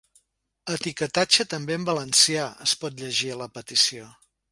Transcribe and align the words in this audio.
Etiquetatge 0.75 1.45
també 1.53 1.77
en 1.79 1.85
valencià!, 1.89 2.47
es 2.69 2.73
pot 2.85 2.97
llegir 3.03 3.29
a 3.35 3.37
la 3.43 3.49
petició. 3.59 4.09